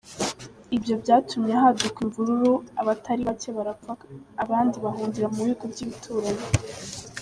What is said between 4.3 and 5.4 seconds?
abandi bahungira mu